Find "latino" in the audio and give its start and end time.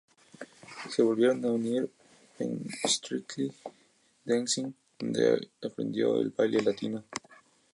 6.63-7.03